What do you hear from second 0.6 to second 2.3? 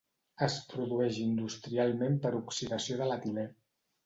produeix industrialment